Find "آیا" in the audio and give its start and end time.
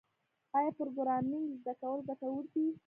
0.57-0.71